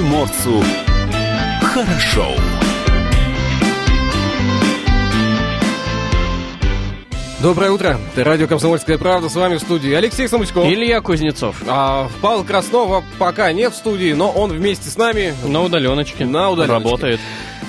[0.00, 0.64] приморцу
[1.60, 2.26] хорошо.
[7.42, 7.98] Доброе утро.
[8.12, 9.28] Это радио «Комсомольская правда».
[9.28, 10.66] С вами в студии Алексей Самуськов.
[10.66, 11.62] Илья Кузнецов.
[11.66, 15.34] А, Павел Краснова пока нет в студии, но он вместе с нами.
[15.44, 16.24] На удаленочке.
[16.24, 16.84] На удаленочке.
[16.84, 17.20] Работает.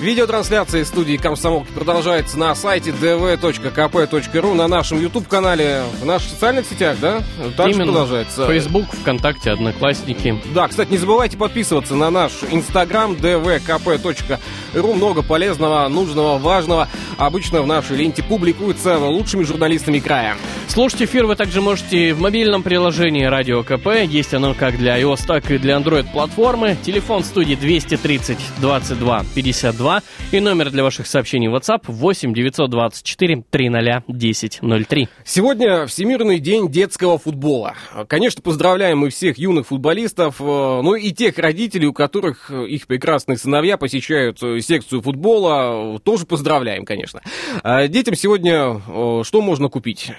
[0.02, 6.98] Видеотрансляция из студии «Комсомолки» продолжается на сайте dv.kp.ru, на нашем YouTube-канале, в наших социальных сетях,
[7.00, 7.22] да?
[7.56, 7.92] Также Именно.
[7.92, 8.48] продолжается.
[8.48, 10.42] Facebook, ВКонтакте, Одноклассники.
[10.56, 14.96] Да, кстати, не забывайте подписываться на наш Инстаграм dvkp.ru.
[14.96, 16.88] Много полезного, нужного, важного.
[17.20, 20.36] Обычно в нашей ленте публикуется лучшими журналистами края.
[20.68, 23.88] Слушать эфир вы также можете в мобильном приложении Радио КП.
[24.08, 26.76] Есть оно как для iOS, так и для Android-платформы.
[26.82, 29.91] Телефон студии 230 22 52
[30.32, 35.08] и номер для ваших сообщений в WhatsApp 8 924 300 10 03.
[35.26, 37.76] Сегодня Всемирный день детского футбола.
[38.08, 42.88] Конечно, поздравляем мы всех юных футболистов, э, ну и тех родителей, у которых э, их
[42.88, 47.22] прекрасные сыновья посещают э, секцию футбола, тоже поздравляем, конечно.
[47.64, 50.12] А Детям сегодня э, что можно купить?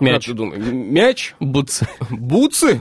[0.00, 0.12] Мяч.
[0.14, 0.62] Как ты думаешь?
[0.64, 1.34] Мяч?
[1.40, 1.86] Бутсы.
[2.10, 2.80] Бутсы?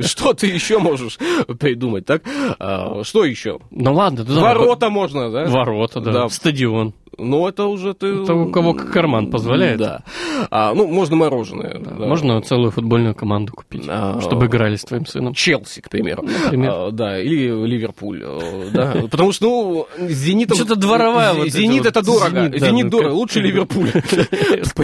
[0.00, 1.18] Что ты еще можешь
[1.58, 2.22] придумать, так?
[2.58, 3.58] А, Что еще?
[3.70, 4.24] Ну ладно.
[4.24, 5.46] Ворота можно, да?
[5.46, 6.12] Ворота, да.
[6.12, 6.28] Да.
[6.28, 6.94] Стадион.
[7.18, 8.06] Ну, это уже ты...
[8.22, 9.78] Это у кого карман позволяет.
[9.78, 10.02] Да.
[10.50, 11.78] А, ну, можно мороженое.
[11.78, 12.06] да.
[12.06, 15.34] Можно целую футбольную команду купить, А, чтобы играли с твоим сыном.
[15.34, 16.22] Челси, к примеру.
[16.22, 16.70] Например.
[16.74, 18.22] А, да, или Ливерпуль.
[18.24, 20.56] э, Да, потому что, ну, Зенитом...
[20.56, 22.40] Что-то дворовая вот Зенит это дорого.
[22.48, 23.12] Зенит, да, Зенит ну, дорого.
[23.12, 23.90] Лучше Ливерпуль.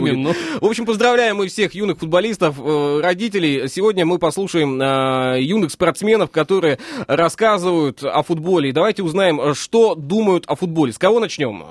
[0.00, 0.16] Будет.
[0.16, 0.34] ну.
[0.60, 3.68] В общем, поздравляем мы всех юных футболистов, э, родителей.
[3.68, 8.70] Сегодня мы послушаем э, юных спортсменов, которые рассказывают о футболе.
[8.70, 10.92] И давайте узнаем, что думают о футболе.
[10.92, 11.63] С кого начнем?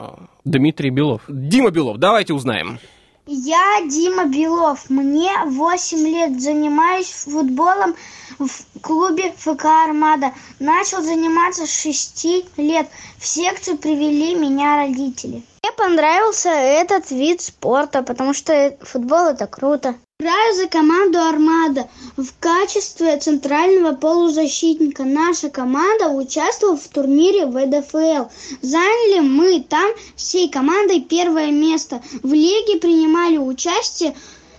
[0.45, 1.21] Дмитрий Белов.
[1.27, 2.79] Дима Белов, давайте узнаем.
[3.25, 4.89] Я Дима Белов.
[4.89, 7.95] Мне 8 лет занимаюсь футболом
[8.37, 10.33] в клубе ФК «Армада».
[10.59, 12.25] Начал заниматься с 6
[12.57, 12.87] лет.
[13.17, 15.43] В секцию привели меня родители.
[15.63, 19.95] Мне понравился этот вид спорта, потому что футбол это круто.
[20.19, 21.87] Играю за команду «Армада»
[22.17, 25.05] в качестве центрального полузащитника.
[25.05, 28.29] Наша команда участвовала в турнире ВДФЛ.
[28.61, 32.01] Заняли мы там всей командой первое место.
[32.23, 34.17] В лиге принимали участие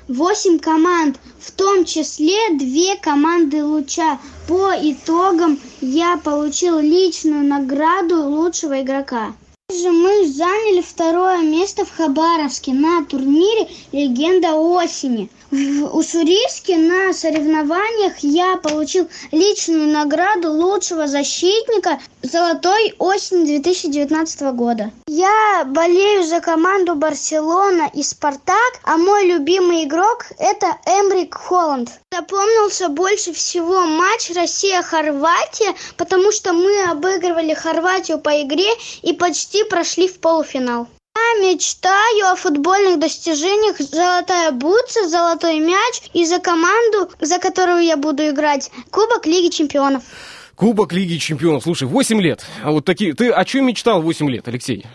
[0.09, 4.19] 8 команд, в том числе две команды «Луча».
[4.49, 9.35] По итогам я получил личную награду лучшего игрока.
[9.69, 15.31] Также мы заняли второе место в Хабаровске на турнире «Легенда осени».
[15.51, 24.91] В Уссурийске на соревнованиях я получил личную награду лучшего защитника «Золотой осень» 2019 года.
[25.07, 31.91] Я болею за команду «Барселона» и «Спартак», а мой любимый игрок– это Эмрик Холланд.
[32.13, 38.71] Запомнился больше всего матч Россия-Хорватия, потому что мы обыгрывали Хорватию по игре
[39.03, 40.89] и почти прошли в полуфинал.
[41.17, 47.97] Я мечтаю о футбольных достижениях «Золотая бутса», «Золотой мяч» и за команду, за которую я
[47.97, 50.03] буду играть, Кубок Лиги Чемпионов.
[50.57, 51.63] Кубок Лиги Чемпионов.
[51.63, 52.45] Слушай, 8 лет.
[52.65, 53.15] А вот такие...
[53.15, 54.87] Ты о чем мечтал 8 лет, Алексей?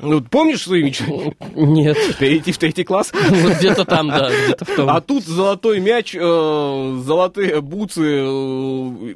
[0.00, 1.34] Ну, помнишь свои мечты?
[1.54, 1.96] Нет.
[2.18, 3.12] Перейти в третий класс?
[3.12, 4.88] Вот где-то там, да, где-то в том.
[4.90, 6.20] А тут золотой мяч, э,
[7.04, 9.14] золотые бутсы, э,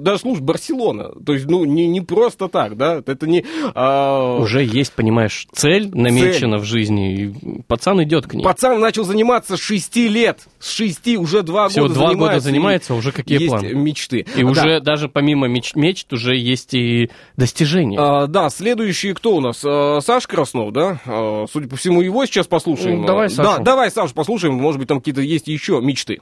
[0.00, 1.10] даже, слушай, Барселона.
[1.24, 3.02] То есть, ну, не, не просто так, да?
[3.06, 3.44] Это не...
[3.74, 8.42] а, Уже есть, понимаешь, цель намечена в жизни, и пацан идет к ней.
[8.42, 10.40] Пацан начал заниматься с 6 лет.
[10.58, 12.34] С 6 уже 2 Всего года два занимается.
[12.34, 13.72] года занимается, а уже какие есть планы.
[13.74, 14.26] мечты.
[14.36, 14.50] И Да.
[14.50, 17.98] уже даже помимо меч- мечт уже есть и достижения.
[18.00, 19.62] А, да, следующий кто у нас?
[20.08, 20.96] Саша Краснов, да?
[21.04, 23.02] А, судя по всему, его сейчас послушаем.
[23.02, 23.42] Ну, давай А, Сашу.
[23.42, 24.54] Да, давай Сашу послушаем.
[24.54, 26.20] Может быть, там какие-то есть еще мечты.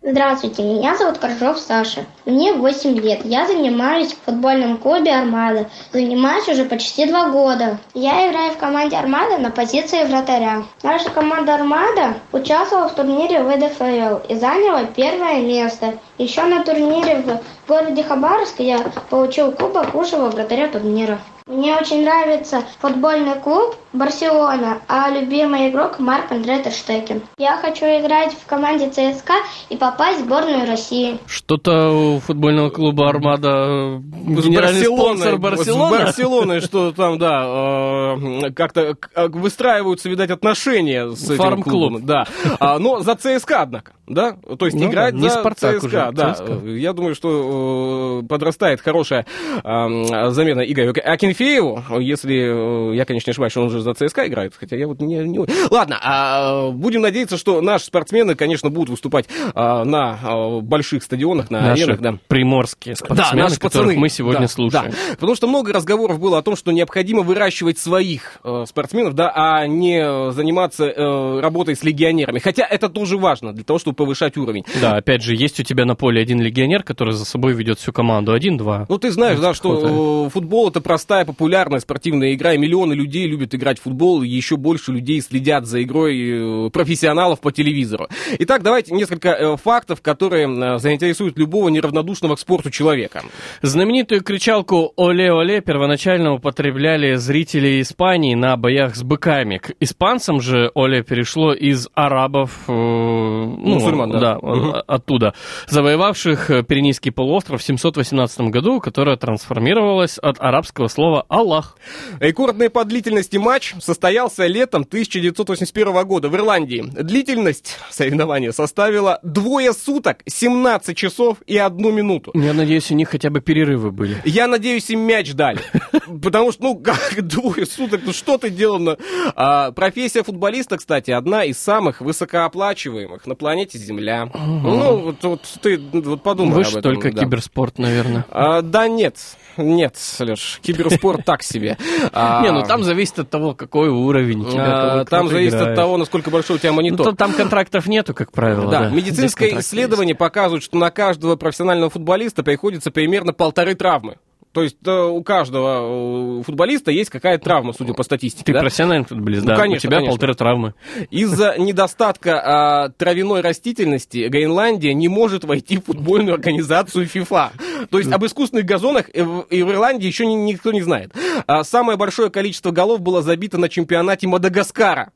[0.00, 2.06] Здравствуйте, меня зовут Коржов Саша.
[2.24, 3.26] Мне 8 лет.
[3.26, 5.68] Я занимаюсь в футбольном клубе «Армада».
[5.92, 7.78] Занимаюсь уже почти два года.
[7.92, 10.62] Я играю в команде «Армада» на позиции вратаря.
[10.82, 15.98] Наша команда «Армада» участвовала в турнире ВДФЛ и заняла первое место.
[16.16, 18.78] Еще на турнире в городе Хабаровск я
[19.10, 21.18] получил кубок лучшего вратаря турнира.
[21.48, 27.22] Мне очень нравится футбольный клуб «Барселона», а любимый игрок Марк Андре Терштекен.
[27.38, 29.34] Я хочу играть в команде ЦСКА
[29.70, 31.18] и попасть в сборную России.
[31.26, 35.98] Что-то у футбольного клуба «Армада» э, генеральный спонсор С Барселона.
[36.04, 42.04] Барселоной, что там, да, э, как-то к- выстраиваются, видать, отношения с этим клубом.
[42.04, 42.24] Да.
[42.60, 44.32] А, но за ЦСКА, однако, да?
[44.58, 46.34] То есть Ну играть да, не за ЦСКА, уже, да.
[46.34, 46.52] ЦСКА.
[46.66, 49.26] Я думаю, что э, подрастает хорошая
[49.64, 54.26] э, замена Игорю Акинфееву, если, э, я, конечно, не ошибаюсь, он же же за ЦСКА
[54.28, 55.16] играют, хотя я вот не...
[55.18, 55.40] не...
[55.70, 61.50] Ладно, а, будем надеяться, что наши спортсмены, конечно, будут выступать а, на а, больших стадионах,
[61.50, 62.18] на Наши аренах, да.
[62.28, 64.00] приморские спортсмены, Да, наши которых пацаны.
[64.00, 64.90] мы сегодня Да, слушаем.
[64.90, 64.96] да.
[65.14, 69.66] Потому что много разговоров было о том, что необходимо выращивать своих э, спортсменов, да, а
[69.66, 72.38] не заниматься э, работой с легионерами.
[72.38, 74.64] Хотя это тоже важно для того, чтобы повышать уровень.
[74.80, 77.92] Да, опять же, есть у тебя на поле один легионер, который за собой ведет всю
[77.92, 78.32] команду.
[78.32, 78.86] Один-два.
[78.88, 82.94] Ну, ты знаешь, Это да, что э, футбол это простая, популярная спортивная игра, и миллионы
[82.94, 88.08] людей любят играть в футбол, еще больше людей следят за игрой э, профессионалов по телевизору.
[88.38, 93.22] Итак, давайте несколько э, фактов, которые э, заинтересуют любого неравнодушного к спорту человека.
[93.60, 99.58] Знаменитую кричалку «Оле-оле» первоначально употребляли зрители Испании на боях с быками.
[99.58, 104.38] К испанцам же «Оле» перешло из арабов, ну, Мусульман, да.
[104.40, 104.70] Мгм.
[104.70, 105.34] о- оттуда,
[105.68, 111.76] завоевавших Пиренейский полуостров в 718 году, которое трансформировалось от арабского слова «Аллах».
[112.20, 116.84] Рекордный по длительности матч состоялся летом 1981 года в Ирландии.
[116.92, 122.30] Длительность соревнования составила двое суток, 17 часов и одну минуту.
[122.34, 124.16] Я надеюсь, у них хотя бы перерывы были.
[124.24, 125.58] Я надеюсь, им мяч дали.
[126.22, 128.96] Потому что, ну, как двое суток, ну что ты делал на...
[129.34, 134.30] А, профессия футболиста, кстати, одна из самых высокооплачиваемых на планете Земля.
[134.32, 137.24] Ну, вот, вот ты вот подумай об Выше этом, только да.
[137.24, 138.24] киберспорт, наверное.
[138.30, 139.16] А, да нет,
[139.58, 141.76] нет, Леш, киберспорт так себе.
[142.12, 146.30] А, Не, ну там зависит от того, какой уровень а, Там зависит от того, насколько
[146.30, 147.06] большой у тебя Ну, монитор.
[147.06, 148.70] то там контрактов нету, как правило.
[148.70, 154.16] Да, медицинское исследование показывает, что на каждого профессионального футболиста приходится примерно полторы травмы.
[154.52, 158.44] То есть э, у каждого э, футболиста есть какая-то травма, судя по статистике.
[158.44, 158.60] Ты да?
[158.60, 159.56] профессиональный футболист, Ну, да.
[159.56, 160.12] конечно, У тебя конечно.
[160.12, 160.74] полторы травмы.
[161.10, 162.40] Из-за недостатка
[162.84, 167.52] а, травяной растительности Гренландия не может войти в футбольную организацию ФИФА.
[167.90, 171.12] То есть об искусственных газонах и в и в Ирландии еще ни- никто не знает.
[171.46, 175.12] А, Самое большое количество голов было забито на чемпионате Мадагаскара.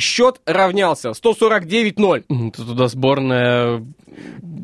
[0.00, 2.24] Счет равнялся 149-0.
[2.28, 3.84] М, Тут туда сборная...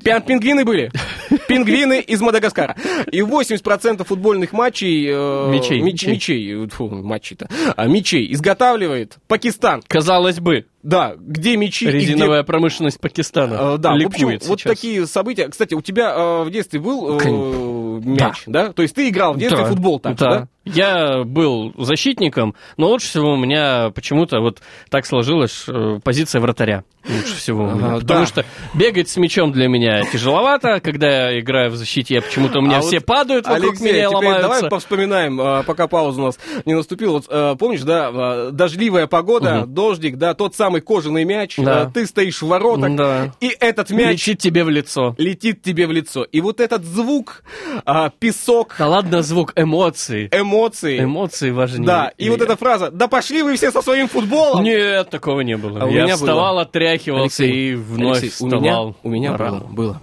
[0.04, 0.90] Пин- Пингвины были.
[1.48, 2.76] Пингвины из Мадагаскара.
[3.12, 5.06] И 80% футбольных матчей...
[5.08, 6.66] э, Мячей, меч- мячей.
[6.68, 7.48] Фу, матчей-то.
[7.76, 9.82] А, мячей изготавливает Пакистан.
[9.86, 13.74] Казалось бы, Да, где мячи и где резиновая промышленность Пакистана.
[13.74, 14.70] Э, Да, в общем, ликует вот сейчас.
[14.72, 15.48] такие события.
[15.48, 18.72] Кстати, у тебя э, в детстве был э, мяч, да.
[18.72, 20.30] То есть ты играл в детстве в Да, футбол так, да?
[20.30, 20.48] да.
[20.64, 24.60] Я был защитником, но лучше всего у меня почему-то вот
[24.90, 26.82] так сложилось э, позиция вратаря.
[27.08, 27.86] Лучше всего меня.
[27.86, 28.26] Ага, Потому да.
[28.26, 28.44] что
[28.74, 30.80] бегать с мячом для меня тяжеловато.
[30.80, 33.92] Когда я играю в защите, я почему-то у меня А все вот, падают вокруг Алексей,
[33.92, 34.42] меня ломаются.
[34.42, 37.12] давай повспоминаем, э, пока пауза у нас не наступила.
[37.12, 39.72] Вот, э, помнишь, да, э, дождливая погода, Мгм.
[39.74, 41.84] дождик, да, тот самый кожаный мяч, Да.
[41.84, 43.32] э, ты стоишь в воротах, Да.
[43.40, 45.14] и этот мяч Летит тебе в лицо.
[45.18, 46.24] летит тебе в лицо.
[46.24, 47.42] И вот этот звук,
[47.84, 50.28] а, песок, Да ладно, звук, эмоции.
[50.32, 51.02] эмоции.
[51.02, 51.86] Эмоции важнее.
[51.86, 54.62] Да, и вот эта фраза, да пошли вы все со своим футболом.
[54.64, 55.80] Нет, такого не было.
[55.82, 56.62] А у я меня вставал, было.
[56.62, 58.96] отряхивался Алексей, и вновь Алексей, у меня, вставал.
[59.02, 60.02] у меня было, было.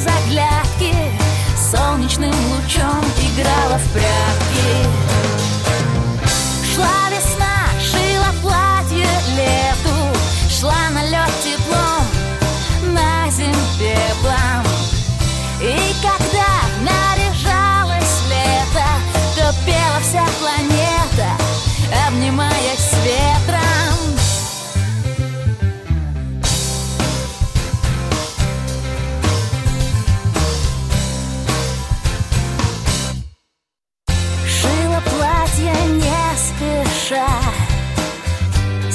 [0.00, 0.94] Без оглядки,
[1.56, 5.09] Солнечным лучом играла в прятки.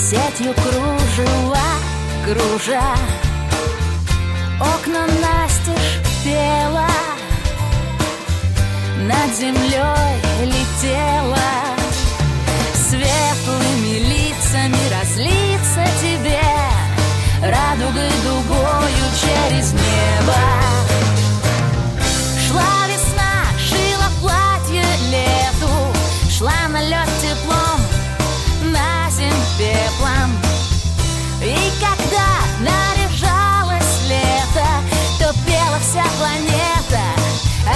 [0.07, 1.65] Сетью кружева
[2.23, 2.93] кружа,
[4.59, 6.87] Окна настежь пела,
[8.99, 11.39] Над землей летела,
[12.87, 16.39] Светлыми лицами разлиться тебе,
[17.41, 20.84] Радугой дугою через небо.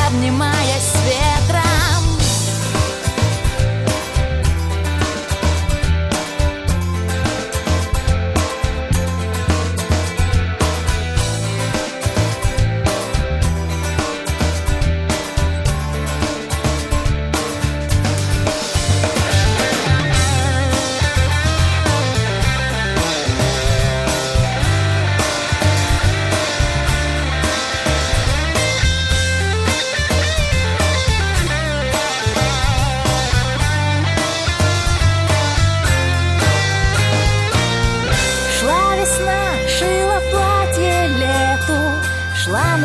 [0.09, 1.28] обнимая свет.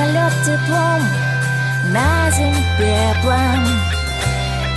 [0.04, 1.02] На лед теплом,
[1.92, 3.64] на земь пеплом.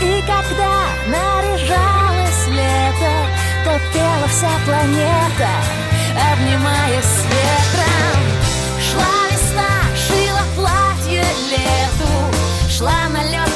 [0.01, 0.73] И когда
[1.07, 3.13] наряжалось лето,
[3.65, 5.51] то пела вся планета,
[6.31, 8.19] обнимаясь с ветром.
[8.79, 13.46] Шла весна, шила платье лету, шла на лед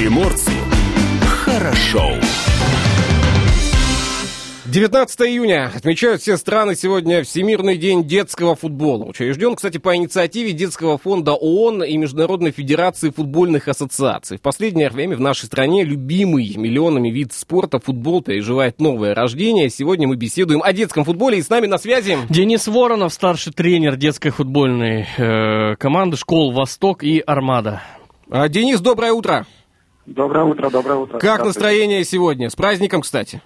[0.00, 0.50] приморцу
[1.28, 2.14] хорошо.
[4.64, 9.04] 19 июня отмечают все страны сегодня Всемирный день детского футбола.
[9.04, 14.38] Учрежден, кстати, по инициативе Детского фонда ООН и Международной Федерации футбольных ассоциаций.
[14.38, 19.68] В последнее время в нашей стране любимый миллионами вид спорта футбол переживает новое рождение.
[19.68, 22.16] Сегодня мы беседуем о детском футболе и с нами на связи...
[22.30, 27.82] Денис Воронов, старший тренер детской футбольной э, команды школ «Восток» и «Армада».
[28.30, 29.44] А, Денис, доброе утро.
[30.10, 31.18] Доброе утро, доброе утро.
[31.18, 32.50] Как настроение сегодня?
[32.50, 33.40] С праздником, кстати.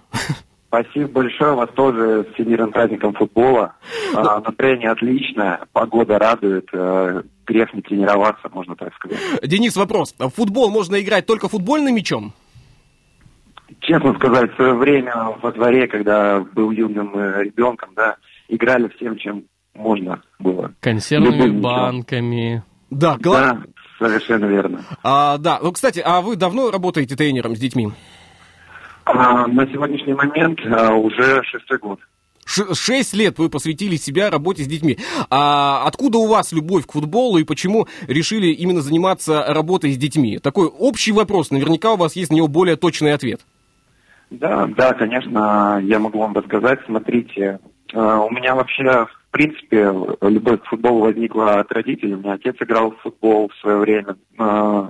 [0.67, 3.75] Спасибо большое, вас тоже с Всемирным праздником футбола.
[4.15, 9.17] А, настроение отличное, погода радует, э, грех не тренироваться, можно так сказать.
[9.43, 10.15] Денис, вопрос.
[10.17, 12.33] В футбол можно играть только футбольным мячом?
[13.81, 18.17] Честно сказать, в свое время во дворе, когда был юным э, ребенком, да,
[18.49, 19.43] играли всем, чем
[19.75, 20.73] можно было.
[20.81, 21.61] Консервными Любым мячом.
[21.61, 22.63] банками.
[22.89, 23.61] Да, гла- Да,
[24.07, 24.83] совершенно верно.
[25.03, 27.91] А, да, ну, кстати, а вы давно работаете тренером с детьми?
[29.05, 31.99] А, на сегодняшний момент а, уже шестой год.
[32.45, 34.99] Шесть лет вы посвятили себя работе с детьми.
[35.31, 40.37] А откуда у вас любовь к футболу и почему решили именно заниматься работой с детьми?
[40.37, 43.41] Такой общий вопрос, наверняка у вас есть на него более точный ответ.
[44.29, 46.79] Да, да, конечно, я могу вам рассказать.
[46.85, 47.59] Смотрите,
[47.93, 52.13] э, у меня вообще, принципе, любовь к футболу возникла от родителей.
[52.13, 54.15] У меня отец играл в футбол в свое время.
[54.39, 54.89] Э,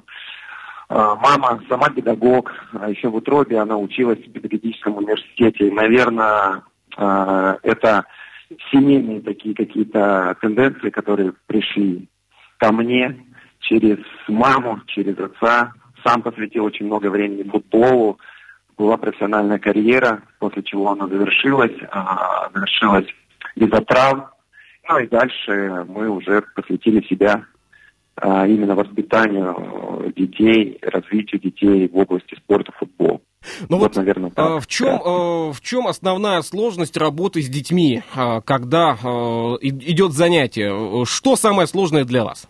[0.90, 5.72] э, Мама сама педагог, а еще в утробе она училась в педагогическом университете.
[5.72, 6.64] Наверное,
[6.96, 8.06] это
[8.72, 12.08] семейные такие какие-то тенденции, которые пришли
[12.58, 13.18] ко мне
[13.60, 13.98] через
[14.28, 15.74] маму, через отца.
[16.06, 18.20] Сам посвятил очень много времени футболу
[18.78, 23.08] была профессиональная карьера, после чего она завершилась, а, завершилась
[23.56, 24.26] из-за травм.
[24.88, 27.46] Ну и дальше мы уже посвятили себя
[28.18, 33.22] а, именно воспитанию детей, развитию детей в области спорта, футбол.
[33.70, 34.46] Ну вот, вот, наверное, так.
[34.46, 35.02] А, В чем, Да.
[35.04, 38.94] э, в чем основная сложность работы с детьми, а, когда
[39.62, 41.06] идет занятие?
[41.06, 42.48] Что самое сложное для вас?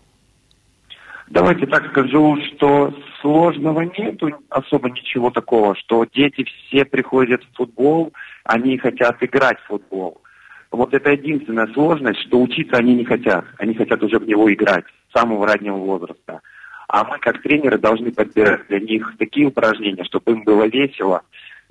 [1.28, 8.12] Давайте так скажу, что сложного нету особо ничего такого, что дети все приходят в футбол,
[8.44, 10.20] они хотят играть в футбол.
[10.70, 13.44] Вот это единственная сложность, что учиться они не хотят.
[13.58, 16.40] Они хотят уже в него играть с самого раннего возраста.
[16.88, 21.22] А мы, как тренеры, должны подбирать для них такие упражнения, чтобы им было весело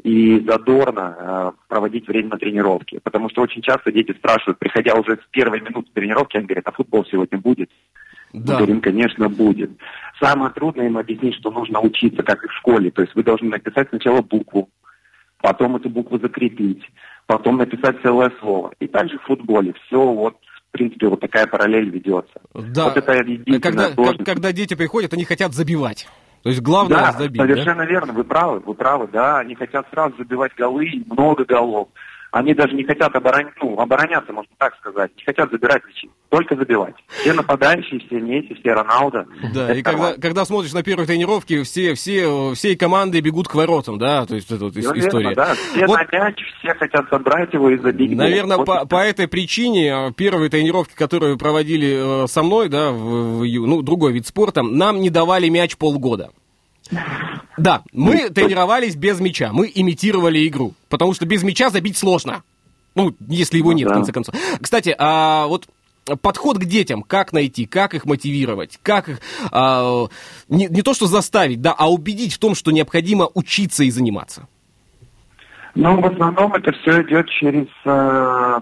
[0.03, 2.99] и задорно э, проводить время на тренировке.
[3.01, 6.71] Потому что очень часто дети спрашивают, приходя уже с первой минуты тренировки, они говорят, а
[6.73, 7.69] футбол сегодня будет?
[8.33, 8.57] Мы Да.
[8.57, 9.71] говорим, конечно, будет.
[10.19, 12.91] Самое трудное им объяснить, что нужно учиться, как и в школе.
[12.91, 14.69] То есть вы должны написать сначала букву,
[15.41, 16.83] потом эту букву закрепить,
[17.27, 18.73] потом написать целое слово.
[18.79, 20.35] И также в футболе все вот,
[20.69, 22.41] в принципе, вот такая параллель ведется.
[22.53, 22.85] Да.
[22.85, 24.25] Вот это когда, сложность.
[24.25, 26.07] когда дети приходят, они хотят забивать.
[26.43, 27.37] То есть главное да, забить.
[27.37, 27.47] да?
[27.47, 31.89] совершенно верно, вы правы, вы правы, да, они хотят сразу забивать голы, много голов.
[32.35, 33.49] Они даже не хотят оборон...
[33.61, 36.93] ну, обороняться, можно так сказать, не хотят забирать мячи, только забивать.
[37.07, 39.25] Все нападающие, все Месси, все Роналдо.
[39.53, 40.21] Да, Это и когда, нормально.
[40.21, 44.51] когда смотришь на первой тренировке, все, все, всей команды бегут к воротам, да, то есть
[44.51, 45.33] это вот верно, история.
[45.33, 48.11] да, все Вот, на мяч, все хотят собрать его и забить.
[48.13, 52.91] наверное, Вот по, по этой причине э, первые тренировки, которые проводили э, со мной, да,
[52.91, 56.31] в, в ну, другой вид спорта, нам не давали мяч полгода.
[57.57, 62.43] Да, мы тренировались без мяча, мы имитировали игру, потому что без мяча забить сложно.
[62.95, 64.35] Ну, если его Ну нет, в конце концов.
[64.61, 65.67] Кстати, а вот
[66.21, 69.19] подход к детям, как найти, как их мотивировать, как их
[69.51, 70.05] а,
[70.47, 74.47] не, не то что заставить, да, а убедить в том, что необходимо учиться и заниматься.
[75.73, 78.61] Ну, в основном это все идет через э,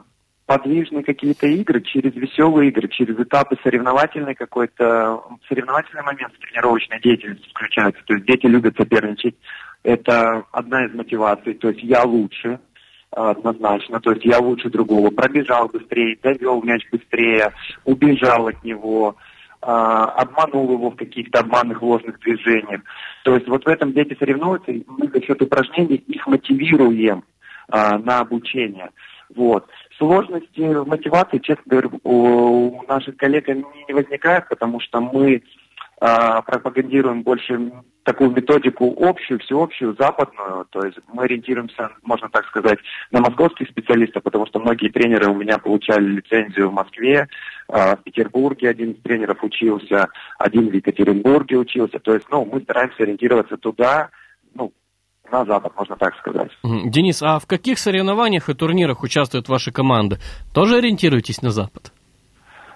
[0.54, 7.50] подвижные какие-то игры, через веселые игры, через этапы соревновательной какой-то, соревновательный момент в тренировочной деятельности
[7.50, 8.00] включается.
[8.06, 9.36] То есть дети любят соперничать.
[9.82, 11.56] Это одна из мотиваций.
[11.56, 12.60] То есть я лучше,
[13.10, 14.00] однозначно.
[14.00, 15.10] То есть я лучше другого.
[15.10, 17.52] Пробежал быстрее, довел мяч быстрее,
[17.84, 19.16] убежал от него.
[19.66, 22.82] а, обманул его в каких-то обманных ложных движениях.
[23.24, 27.24] То есть вот в этом дети соревнуются, и мы за счет упражнений их мотивируем
[27.70, 28.90] а, на обучение.
[29.36, 29.68] Вот.
[30.04, 35.42] Сложности в мотивации, честно говоря, у наших коллег не возникает, потому что мы
[36.02, 37.72] а, пропагандируем больше
[38.04, 40.66] такую методику общую, всеобщую, западную.
[40.72, 42.80] То есть мы ориентируемся, можно так сказать,
[43.12, 47.30] на московских специалистов, потому что многие тренеры у меня получали лицензию в Москве,
[47.70, 52.00] а, в Петербурге один из тренеров учился, один в Екатеринбурге учился.
[52.00, 54.10] То есть, ну, мы стараемся ориентироваться туда,
[54.54, 54.74] ну,
[55.32, 56.52] на Запад, можно так сказать.
[56.64, 60.20] Денис, а в каких соревнованиях и турнирах участвует ваша команда?
[60.54, 61.92] Тоже ориентируетесь на Запад?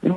[0.01, 0.15] Ну,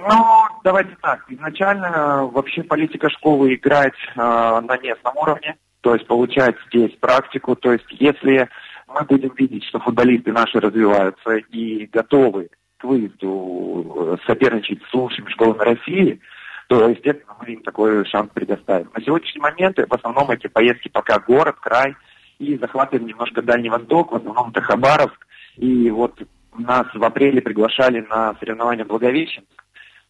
[0.63, 1.25] давайте так.
[1.29, 7.57] Изначально э, вообще политика школы играть э, на местном уровне, то есть получать здесь практику.
[7.57, 8.49] То есть если
[8.89, 15.31] мы будем видеть, что футболисты наши развиваются и готовы к выезду э, соперничать с лучшими
[15.31, 16.21] школами России,
[16.69, 18.91] то, естественно, мы им такой шанс предоставим.
[18.95, 21.97] На сегодняшний момент в основном эти поездки пока город, край,
[22.41, 25.27] и захватываем немножко Дальний Восток, в основном это Хабаровск.
[25.57, 26.21] И вот
[26.59, 29.47] нас в апреле приглашали на соревнования Благовещенск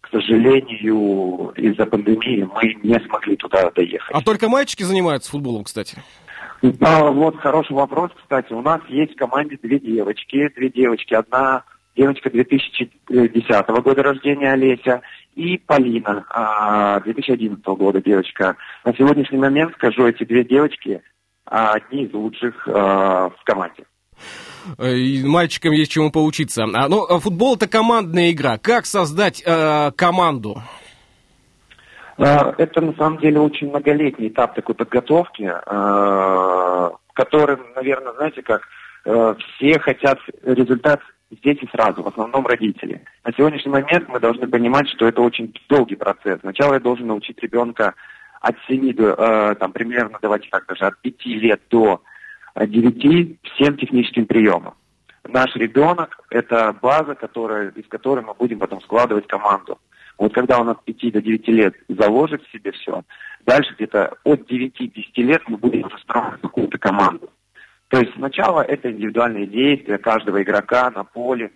[0.00, 4.10] к сожалению, из-за пандемии мы не смогли туда доехать.
[4.10, 5.99] А только мальчики занимаются футболом, кстати?
[6.80, 8.52] А, вот хороший вопрос, кстати.
[8.52, 10.50] У нас есть в команде две девочки.
[10.56, 11.14] Две девочки.
[11.14, 11.64] Одна
[11.96, 15.02] девочка 2010 года рождения Олеся
[15.37, 16.25] и Полина
[17.04, 18.56] 2011 а, года девочка.
[18.84, 21.02] На сегодняшний момент, скажу, эти две девочки
[21.44, 23.84] одни из лучших а, в команде.
[24.78, 26.64] Э, и мальчикам есть чему поучиться.
[26.64, 28.58] А, ну, а футбол это командная игра.
[28.58, 30.62] Как создать э, команду?
[32.18, 38.62] А, это на самом деле очень многолетний этап такой подготовки, э, который, наверное, знаете как,
[39.02, 41.00] все хотят результат
[41.30, 43.02] здесь и сразу, в основном родители.
[43.24, 46.40] На сегодняшний момент мы должны понимать, что это очень долгий процесс.
[46.40, 47.94] Сначала я должен научить ребенка
[48.40, 52.02] от 7 до, там, примерно, давайте так даже, от 5 лет до
[52.56, 54.74] 9 всем техническим приемам.
[55.28, 59.78] Наш ребенок– это база, которая, из которой мы будем потом складывать команду.
[60.18, 63.02] Вот когда он от 5 до 9 лет заложит в себе все,
[63.44, 67.30] дальше где-то от 9-10 лет мы будем строить какую-то команду.
[67.88, 71.50] То есть сначала это индивидуальные действия каждого игрока на поле.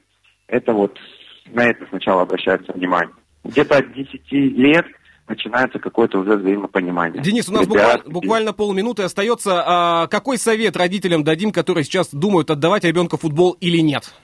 [0.46, 0.98] Это вот
[1.46, 3.14] на это сначала обращается внимание.
[3.44, 4.86] Где-то от 10 лет–
[5.28, 7.22] начинается какое-то уже взаимопонимание.
[7.22, 9.62] Денис, у нас буквально, буквально полминуты остается.
[9.66, 14.14] А какой совет родителям дадим, которые сейчас думают, отдавать ребенка футбол или нет?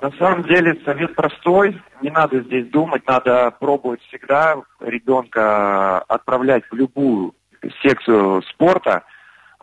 [0.00, 1.80] На самом деле совет простой.
[2.02, 7.34] Не надо здесь думать, надо пробовать всегда ребенка отправлять в любую
[7.82, 9.04] секцию спорта.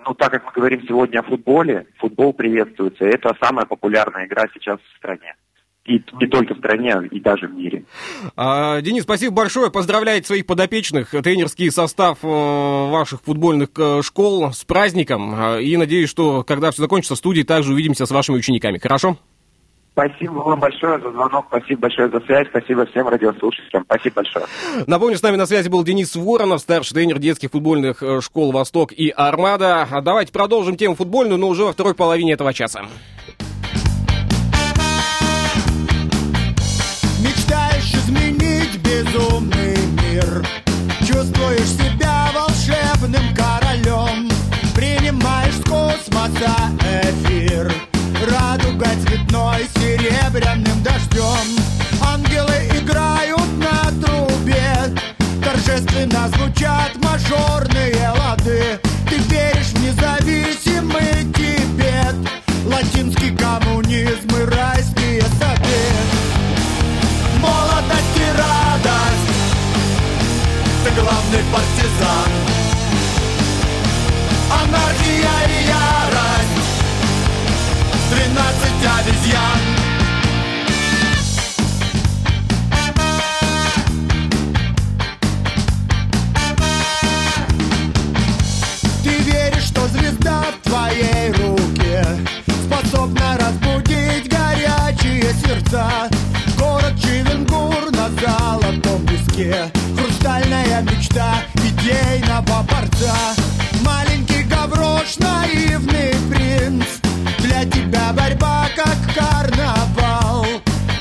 [0.04, 3.06] Ну, так как мы говорим сегодня о футболе, футбол приветствуется.
[3.06, 5.36] Это самая популярная игра сейчас в стране
[5.86, 7.86] и не только в стране, и даже в мире.
[8.36, 9.72] А, Денис, спасибо большое.
[9.72, 15.34] Поздравляю своих подопечных, тренерский состав э, ваших футбольных э, школ с праздником.
[15.36, 18.78] А, и надеюсь, что когда все закончится в студии, также увидимся с вашими учениками.
[18.78, 19.18] Хорошо?
[19.94, 24.46] Спасибо вам большое за звонок, спасибо большое за связь, спасибо всем радиослушателям, спасибо большое.
[24.88, 28.94] Напомню, с нами на связи был Денис Воронов, старший тренер детских футбольных э, школ «Восток»
[28.94, 29.86] и «Армада».
[30.02, 32.86] Давайте продолжим тему футбольную, но уже во второй половине этого часа.
[41.06, 44.30] Чувствуешь себя волшебным королем
[44.74, 47.74] Принимаешь с космоса эфир.
[48.32, 51.48] Радуга цветной серебряным дождем.
[52.02, 54.96] Ангелы играют на трубе
[55.44, 58.80] Торжественно звучат мажорные лады.
[59.10, 62.16] Ты веришь в независимый Тибет
[62.66, 64.81] Латинский коммунизм и райские
[71.32, 72.32] Главный партизан.
[74.52, 76.68] Анархия и ярость.
[78.10, 79.62] Тринадцать обезьян.
[90.64, 92.06] Твоей руке
[92.66, 96.10] Способна разбудить горячие сердца
[101.12, 103.16] мечта идейного борца.
[103.84, 106.86] Маленький гаврош, наивный принц.
[107.40, 110.46] Для тебя борьба как карнавал.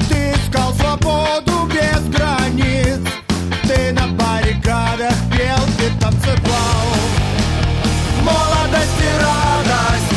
[0.08, 3.00] Ты искал свободу без границ.
[3.62, 6.86] Ты на баррикадах пел, ты танцевал.
[8.22, 10.14] Молодость и радость.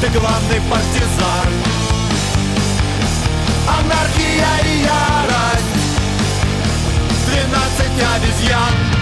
[0.00, 1.65] Ты главный партизан
[8.28, 8.95] is young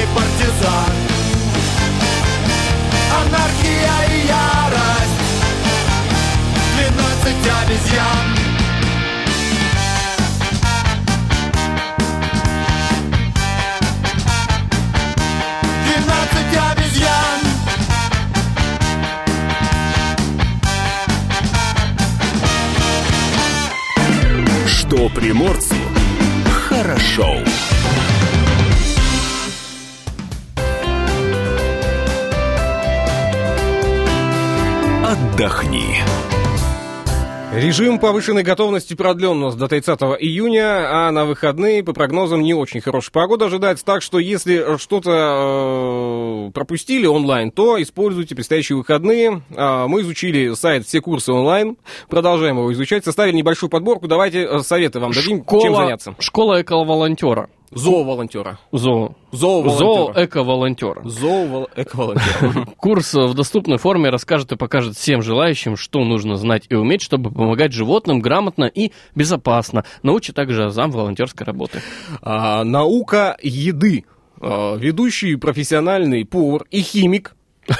[0.00, 0.92] Главный партизан.
[3.20, 5.20] Анархия и ярость.
[6.74, 8.26] Двенадцать обезьян.
[24.66, 25.76] Что приморцу
[26.68, 27.49] хорошо.
[35.10, 35.96] Отдохни.
[37.52, 42.54] Режим повышенной готовности продлен у нас до 30 июня, а на выходные, по прогнозам, не
[42.54, 43.84] очень хорошая погода ожидается.
[43.84, 49.42] Так что, если что-то э, пропустили онлайн, то используйте предстоящие выходные.
[49.56, 51.76] А, мы изучили сайт «Все курсы онлайн»,
[52.08, 54.06] продолжаем его изучать, составили небольшую подборку.
[54.06, 56.14] Давайте э, советы вам дадим, чем заняться.
[56.20, 57.48] Школа эко-волонтера.
[57.72, 58.58] Зооволонтера.
[58.72, 59.14] Зоо.
[59.30, 61.02] Зоо-эко-волонтера.
[61.04, 62.66] Зооволонтера.
[62.76, 67.30] Курс в доступной форме расскажет и покажет всем желающим, что нужно знать и уметь, чтобы
[67.30, 69.84] помогать животным грамотно и безопасно.
[70.02, 71.80] Научит также азам волонтерской работы.
[72.22, 74.04] А, наука еды.
[74.40, 77.36] А, ведущий профессиональный повар и химик.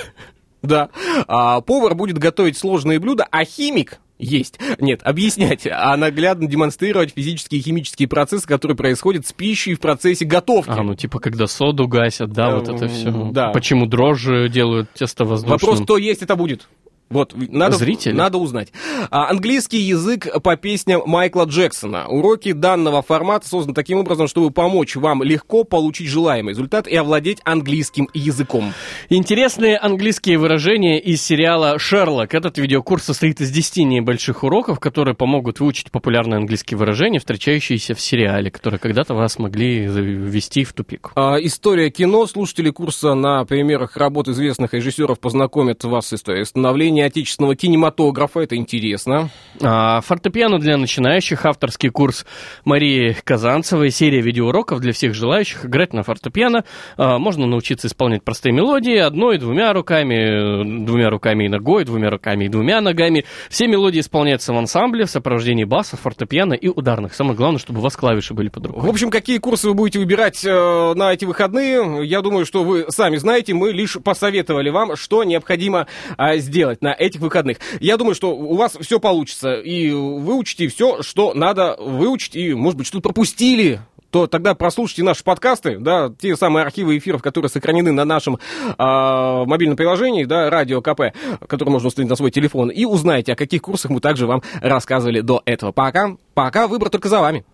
[0.62, 0.90] Да.
[1.26, 4.58] А, повар будет готовить сложные блюда, а химик есть.
[4.78, 10.24] Нет, объяснять, а наглядно демонстрировать физические и химические процессы, которые происходят с пищей в процессе
[10.24, 10.70] готовки.
[10.70, 13.10] А, ну типа когда соду гасят, да, вот это все.
[13.32, 13.50] да.
[13.50, 15.58] Почему дрожжи делают тесто воздушным?
[15.58, 16.68] Вопрос, кто есть, это будет.
[17.10, 18.12] Вот, надо, Зрители?
[18.12, 18.68] надо узнать.
[19.10, 22.06] А, английский язык по песням Майкла Джексона.
[22.06, 27.38] Уроки данного формата созданы таким образом, чтобы помочь вам легко получить желаемый результат и овладеть
[27.44, 28.72] английским языком.
[29.08, 32.32] Интересные английские выражения из сериала «Шерлок».
[32.32, 38.00] Этот видеокурс состоит из 10 небольших уроков, которые помогут выучить популярные английские выражения, встречающиеся в
[38.00, 41.10] сериале, которые когда-то вас могли ввести в тупик.
[41.16, 42.28] А, история кино.
[42.28, 48.40] Слушатели курса на примерах работ известных режиссеров познакомят вас с историей становления отечественного кинематографа.
[48.40, 49.30] Это интересно.
[49.62, 52.26] А, фортепиано для начинающих, авторский курс
[52.64, 56.64] Марии Казанцевой, серия видеоуроков для всех желающих играть на фортепиано.
[56.96, 62.44] А, можно научиться исполнять простые мелодии одной, двумя руками, двумя руками и ногой, двумя руками
[62.44, 63.24] и двумя ногами.
[63.48, 67.14] Все мелодии исполняются в ансамбле в сопровождении баса, фортепиано и ударных.
[67.14, 68.82] Самое главное, чтобы у вас клавиши были под рукой.
[68.82, 72.86] В общем, какие курсы вы будете выбирать э, на эти выходные, я думаю, что вы
[72.88, 73.54] сами знаете.
[73.54, 75.86] Мы лишь посоветовали вам, что необходимо
[76.16, 77.58] а, сделать на этих выходных.
[77.80, 79.54] Я думаю, что у вас все получится.
[79.54, 82.36] И выучите все, что надо выучить.
[82.36, 87.22] И, может быть, что-то пропустили то тогда прослушайте наши подкасты, да, те самые архивы эфиров,
[87.22, 88.38] которые сохранены на нашем
[88.76, 91.14] а, мобильном приложении, да, Радио КП,
[91.46, 95.20] которое можно установить на свой телефон, и узнаете, о каких курсах мы также вам рассказывали
[95.20, 95.72] до этого.
[95.72, 97.44] Пока, пока, выбор только за вами.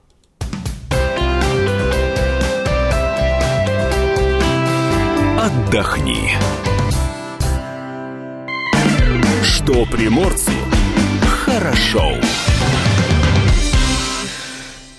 [5.38, 6.32] Отдохни.
[9.66, 10.52] Что приморцу
[11.24, 12.12] хорошо.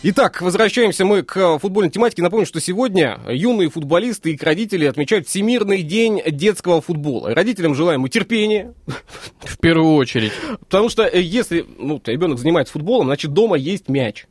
[0.03, 2.21] Итак, возвращаемся мы к футбольной тематике.
[2.21, 7.33] Напомню, что сегодня юные футболисты и их родители отмечают Всемирный день детского футбола.
[7.33, 8.73] Родителям желаем мы терпения,
[9.39, 10.33] В первую очередь.
[10.59, 14.25] потому что э, если ну, ребенок занимается футболом, значит дома есть мяч.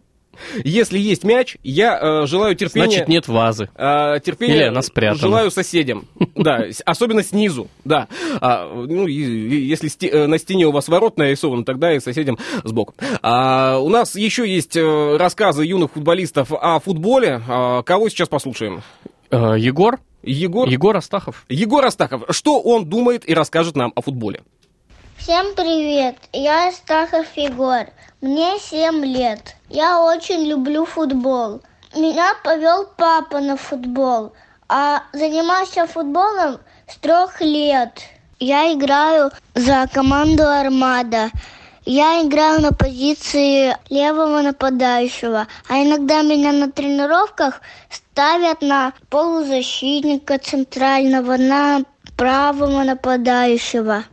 [0.64, 2.86] Если есть мяч, я э, желаю терпения.
[2.86, 3.68] Значит, нет вазы.
[3.74, 5.20] А, терпения Или она спрятана.
[5.20, 8.08] желаю соседям, да, особенно снизу, да.
[8.40, 12.00] А, ну, и- и если сте- э, на стене у вас ворот нарисован, тогда и
[12.00, 12.94] соседям сбоку.
[13.22, 17.40] А, у нас еще есть э, рассказы юных футболистов о футболе.
[17.48, 18.82] А, кого сейчас послушаем?
[19.30, 19.98] Э, Егор?
[20.22, 20.68] Егор?
[20.68, 21.44] Егор Астахов.
[21.48, 22.22] Егор Астахов.
[22.30, 24.42] Что он думает и расскажет нам о футболе?
[25.18, 27.86] Всем привет, я Стахов Егор,
[28.20, 29.56] мне 7 лет.
[29.68, 31.62] Я очень люблю футбол.
[31.96, 34.34] Меня повел папа на футбол,
[34.68, 38.02] а занимаюсь я футболом с трех лет.
[38.38, 41.30] Я играю за команду Армада.
[41.84, 51.36] Я играю на позиции левого нападающего, а иногда меня на тренировках ставят на полузащитника центрального,
[51.36, 51.82] на
[52.16, 54.04] правого нападающего.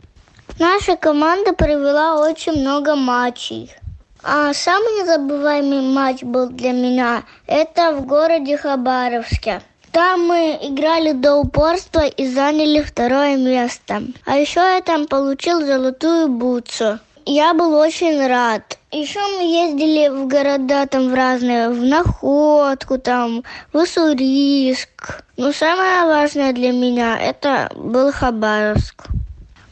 [0.58, 3.74] Наша команда провела очень много матчей.
[4.22, 9.62] А самый незабываемый матч был для меня это в городе Хабаровске.
[9.90, 14.02] Там мы играли до упорства и заняли второе место.
[14.26, 17.00] А еще я там получил золотую бутсу.
[17.26, 18.78] Я был очень рад.
[18.92, 25.24] Еще мы ездили в города там в разные, в Находку, там, в Уссурийск.
[25.36, 29.08] Но самое важное для меня это был Хабаровск.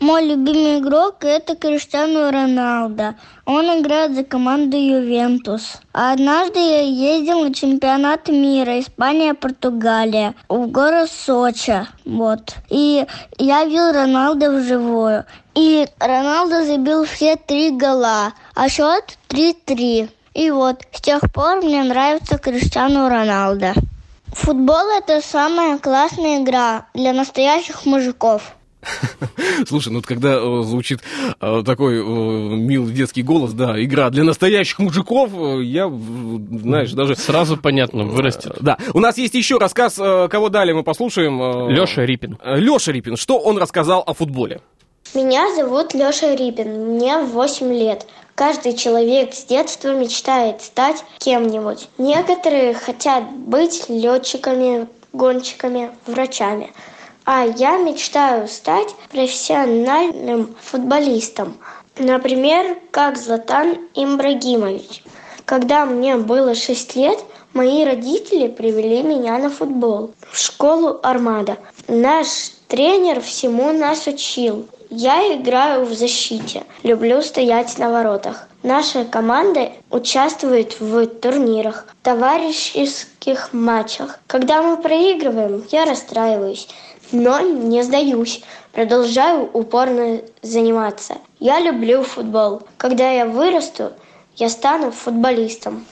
[0.02, 3.14] Мой любимый игрок это Криштиану Роналдо.
[3.46, 5.74] Он играет за команду Ювентус.
[5.92, 11.86] А однажды я ездил на чемпионат мира Испания-Португалия в город Сочи.
[12.04, 12.56] Вот.
[12.68, 13.06] И
[13.38, 15.24] я видел Роналдо вживую.
[15.54, 18.32] И Роналдо забил все три гола.
[18.56, 20.10] А счет 3-3.
[20.34, 23.72] И вот, с тех пор мне нравится Криштиану Роналдо.
[24.32, 28.56] Футбол это самая классная игра для настоящих мужиков.
[29.66, 31.00] Слушай, ну вот когда э, звучит
[31.40, 37.16] э, такой э, милый детский голос, да, игра для настоящих мужиков, э, я, знаешь, даже...
[37.16, 38.56] Сразу понятно, вырастет.
[38.60, 41.68] Да, у нас есть еще рассказ, э, кого далее мы послушаем.
[41.70, 42.38] Леша Рипин.
[42.44, 44.60] Леша Рипин, что он рассказал о футболе?
[45.14, 48.06] Меня зовут Леша Рипин, мне 8 лет.
[48.34, 51.88] Каждый человек с детства мечтает стать кем-нибудь.
[51.98, 56.70] Некоторые хотят быть летчиками, гонщиками, врачами.
[57.24, 61.56] А я мечтаю стать профессиональным футболистом.
[61.96, 65.04] Например, как Златан Имбрагимович.
[65.44, 67.18] Когда мне было 6 лет,
[67.52, 71.58] мои родители привели меня на футбол в школу «Армада».
[71.87, 72.26] Наш
[72.66, 74.66] тренер всему нас учил.
[74.90, 76.64] Я играю в защите.
[76.82, 78.48] Люблю стоять на воротах.
[78.62, 84.18] Наша команда участвует в турнирах, товарищеских матчах.
[84.26, 86.68] Когда мы проигрываем, я расстраиваюсь,
[87.12, 88.42] но не сдаюсь.
[88.72, 91.18] Продолжаю упорно заниматься.
[91.38, 92.62] Я люблю футбол.
[92.77, 93.92] Когда я вырасту,
[94.37, 95.85] я стану футболистом.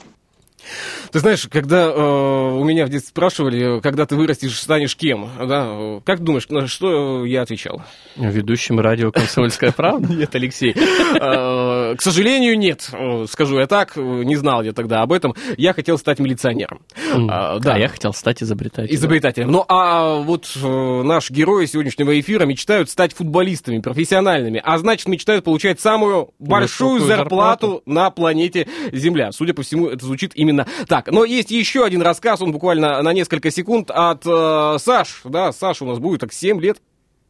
[1.11, 5.99] Ты знаешь, когда э, у меня в детстве спрашивали, когда ты вырастешь, станешь кем, да,
[6.05, 7.81] как думаешь, на что я отвечал?
[8.15, 10.13] Ведущим радио «Комсомольская правда».
[10.13, 10.73] Нет, Алексей.
[10.73, 12.89] Э, К сожалению, нет.
[12.93, 15.35] Э, Скажу я так, э, не знал я тогда об этом.
[15.57, 16.81] Я хотел стать милиционером.
[17.15, 18.95] Да, я хотел стать изобретателем.
[18.95, 19.51] Изобретателем.
[19.51, 25.79] Ну, а вот наши герои сегодняшнего эфира мечтают стать футболистами, профессиональными, а значит, мечтают получать
[25.79, 27.81] самую большую зарплату.
[27.85, 29.31] на планете Земля.
[29.31, 30.50] Судя по всему, это звучит именно
[30.87, 31.07] так.
[31.11, 35.21] Но есть еще один рассказ, он буквально на несколько секунд от э, Саш.
[35.25, 36.77] Да, Саша у нас будет так 7 лет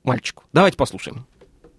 [0.03, 0.43] мальчику.
[0.53, 1.25] Давайте послушаем.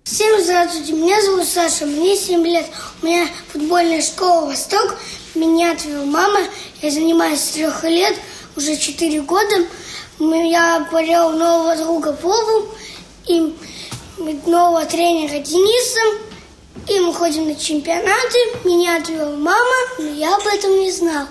[0.04, 2.66] Всем здравствуйте, меня зовут Саша, мне 7 лет.
[3.02, 4.96] У меня футбольная школа «Восток».
[5.34, 6.40] Меня отвела мама.
[6.82, 8.14] Я занимаюсь с трех лет,
[8.56, 9.66] уже 4 года.
[10.18, 12.68] Я потерял нового друга Вову
[13.26, 13.54] и
[14.18, 16.31] нового тренера Дениса.
[16.88, 18.38] И мы ходим на чемпионаты.
[18.64, 21.26] Меня отвела мама, но я об этом не знал.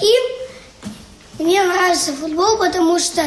[0.00, 3.22] И мне нравится футбол, потому что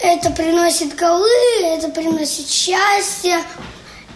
[0.00, 1.28] это приносит голы,
[1.62, 3.38] это приносит счастье,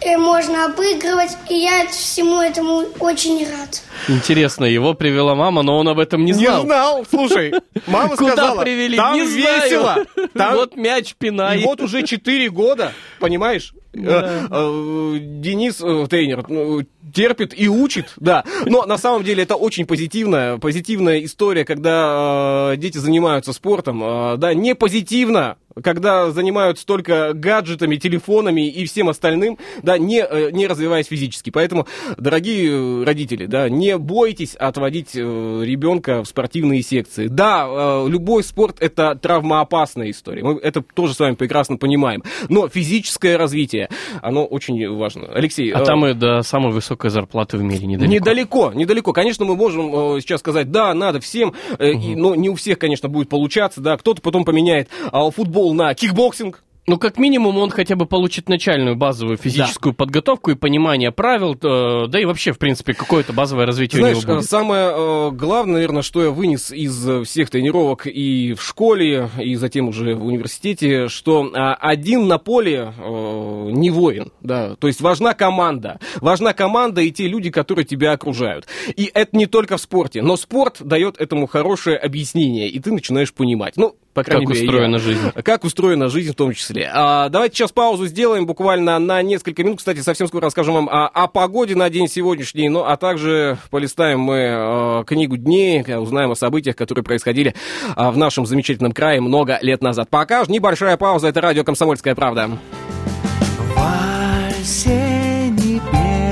[0.04, 3.82] и можно обыгрывать, и я всему этому очень рад.
[4.09, 6.62] Интересно, его привела мама, но он об этом не знал.
[6.62, 7.52] Не знал, слушай.
[7.87, 8.96] Мама Куда сказала, привели?
[8.96, 9.62] там не знаю.
[9.62, 9.96] весело.
[10.35, 11.61] Там Вот мяч пинай.
[11.61, 13.72] И вот уже 4 года, понимаешь?
[13.96, 14.46] Да.
[14.50, 16.82] Э, э, Денис, э, тренер, ну,
[17.14, 18.44] терпит и учит, да.
[18.66, 24.02] Но на самом деле это очень позитивная, позитивная история, когда э, дети занимаются спортом.
[24.04, 30.51] Э, да, не позитивно, когда занимаются только гаджетами, телефонами и всем остальным, да, не, э,
[30.51, 31.51] не развиваясь физически.
[31.51, 31.87] Поэтому,
[32.17, 37.29] дорогие э, родители, да, не бойтесь отводить э, ребенка в спортивные секции.
[37.29, 40.43] Да, любой спорт это травмоопасная история.
[40.43, 42.23] Мы это тоже с вами прекрасно понимаем.
[42.49, 43.89] Но физическое развитие,
[44.23, 45.29] оно очень важно.
[45.33, 48.12] Алексей, А э, там и до самой высокой зарплаты в мире недалеко.
[48.15, 49.12] Недалеко, недалеко.
[49.12, 53.29] Конечно, мы можем сейчас сказать, да, надо всем, и- но не у всех, конечно, будет
[53.29, 53.97] получаться, да.
[53.97, 56.62] Кто-то потом поменяет а, футбол на кикбоксинг.
[56.88, 62.07] Ну, как минимум, он хотя бы получит начальную базовую физическую подготовку и понимание правил, э,
[62.07, 64.48] да и вообще, в принципе, какое-то базовое развитие Знаешь, у него э, будет.
[64.48, 69.88] самое э, главное, наверное, что я вынес из всех тренировок и в школе, и затем
[69.88, 75.98] уже в университете, что а, один на поле не воин, да, то есть важна команда,
[76.20, 78.66] важна команда и те люди, которые тебя окружают.
[78.94, 83.35] И это не только в спорте, но спорт дает этому хорошее объяснение, и ты начинаешь
[83.35, 83.76] понимать.
[83.76, 84.98] Ну, по крайней Как мере, устроена я.
[84.98, 85.31] жизнь.
[85.44, 86.90] Как устроена жизнь в том числе.
[86.90, 89.79] А, давайте сейчас паузу сделаем буквально на несколько минут.
[89.79, 94.20] Кстати, совсем скоро расскажем вам о, о погоде на день сегодняшний, ну, а также полистаем
[94.20, 97.55] мы э, книгу дней, э, узнаем о событиях, которые происходили
[97.94, 100.09] э, в нашем замечательном крае много лет назад.
[100.09, 102.59] Пока ж небольшая пауза, это радио «Комсомольская правда».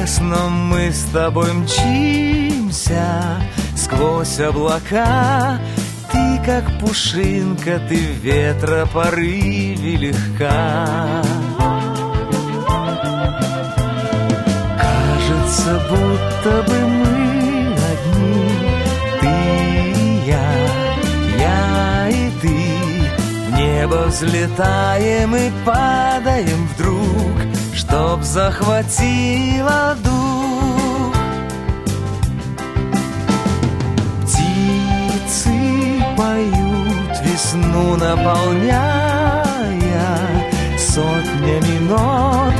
[0.04, 3.04] небесном мы с тобой мчимся
[3.76, 5.58] сквозь облака.
[6.46, 11.22] Как пушинка, ты ветра порыве легка.
[14.78, 18.50] Кажется, будто бы мы одни,
[19.22, 19.26] ты
[19.98, 20.50] и я,
[21.38, 22.58] я и ты.
[23.46, 30.53] В небо взлетаем и падаем вдруг, чтоб захватило дух.
[36.16, 39.44] Поют весну наполняя
[40.94, 42.54] сотнями нот,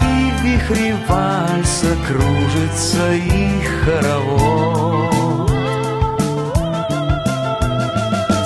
[0.00, 5.50] и в вихре вальса кружится их хоровод.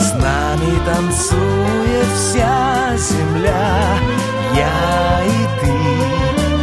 [0.01, 3.99] С нами танцует вся земля,
[4.57, 5.77] я и ты,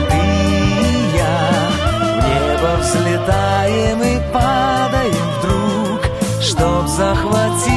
[0.10, 1.40] ты и я.
[2.02, 6.00] В небо взлетаем и падаем вдруг,
[6.42, 7.71] чтоб захватило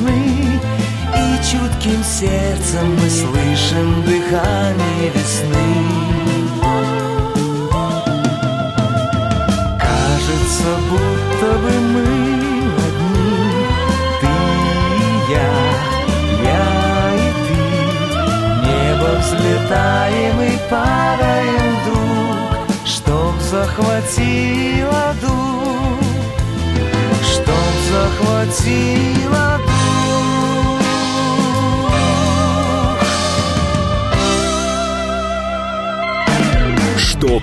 [0.00, 0.60] сны
[1.14, 5.70] И чутким сердцем мы слышим дыхание весны.
[9.78, 12.10] Кажется, будто бы мы
[12.86, 13.66] одни
[14.20, 14.32] Ты
[14.96, 15.52] и я,
[16.54, 16.66] я
[17.14, 17.58] и ты.
[18.66, 26.00] Небо взлетаем и падаем вдруг, Чтоб захватило дух,
[27.22, 27.60] Чтоб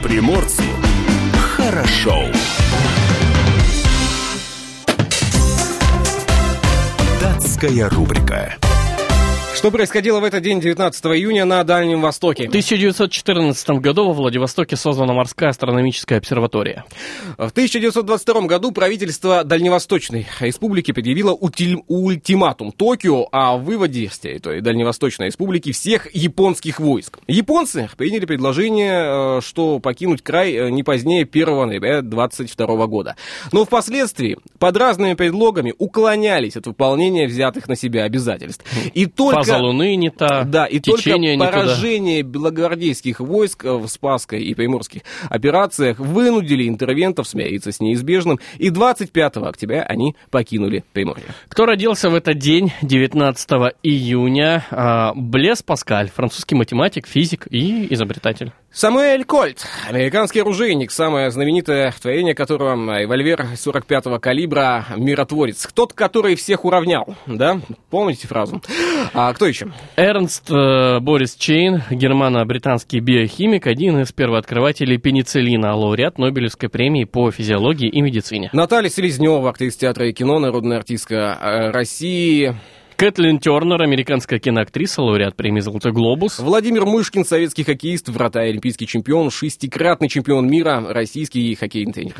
[0.01, 0.63] приморцу
[1.55, 2.23] хорошо.
[7.21, 8.66] Датская рубрика.
[9.57, 12.43] Что происходило в этот день, 19 июня, на Дальнем Востоке?
[12.43, 16.85] В 1914 году во Владивостоке создана морская астрономическая обсерватория.
[17.39, 25.71] В 1922 году правительство Дальневосточной Республики предъявило ультиматум Токио о выводе с территории Дальневосточной Республики
[25.71, 27.17] всех японских войск.
[27.25, 33.15] Японцы приняли предложение, э, что покинуть край э, не позднее 1 ноября 2022 года.
[33.51, 38.63] Но впоследствии под разными предлогами уклонялись от выполнения взятых на себя обязательств.
[38.93, 39.47] И только...
[39.61, 41.47] Луны не та, Да, и только не туда.
[41.51, 49.37] поражение белогвардейских войск в Спасской и Приморских операциях вынудили интервентов смириться с неизбежным, и 25
[49.37, 51.25] октября они покинули Приморье.
[51.49, 53.49] Кто родился в этот день, 19
[53.83, 54.65] июня?
[54.71, 58.51] А, Блез Паскаль, французский математик, физик и изобретатель.
[58.71, 65.67] Самуэль Кольт, американский оружейник, самое знаменитое творение которого револьвер 45-го калибра «Миротворец».
[65.73, 67.59] Тот, который всех уравнял, да?
[67.89, 68.61] Помните фразу?
[69.13, 69.67] А кто еще?
[69.95, 77.87] Эрнст э, Борис Чейн, германо-британский биохимик, один из первооткрывателей пенициллина, лауреат Нобелевской премии по физиологии
[77.87, 78.49] и медицине.
[78.51, 82.55] Наталья Селезнева, актриса театра и кино, народная артистка э, России.
[82.95, 86.39] Кэтлин Тернер, американская киноактриса, лауреат премии «Золотой глобус».
[86.39, 92.15] Владимир Мышкин, советский хоккеист, вратарь, олимпийский чемпион, шестикратный чемпион мира, российский хоккейный тренер.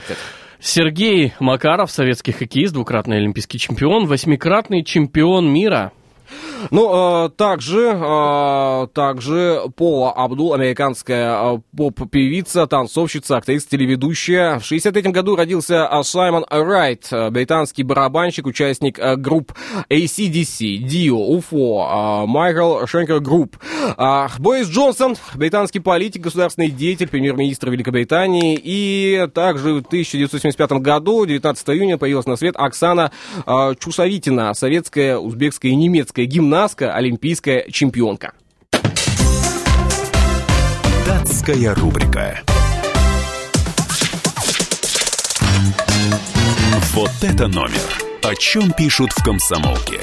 [0.60, 5.94] Сергей Макаров, советский хоккеист, двукратный олимпийский чемпион, восьмикратный чемпион мира.
[6.72, 14.60] Ну, э, также, э, также Пола Абдул, американская э, поп-певица, танцовщица, актриса, телеведущая.
[14.60, 19.54] В 63 году родился Саймон Райт, британский барабанщик, участник групп
[19.90, 23.58] AC/DC, Dio, UFO, Michael Schenker Group.
[24.40, 28.60] Борис Джонсон, британский политик, государственный деятель, премьер-министр Великобритании.
[28.62, 33.12] И также в 1975 году, 19 июня, появилась на свет Оксана
[33.80, 38.32] Чусовитина, советская, узбекская и немецкая гимнастка гимнастка, олимпийская чемпионка.
[41.06, 42.40] Датская рубрика.
[46.94, 47.82] Вот это номер.
[48.24, 50.00] О чем пишут в комсомолке.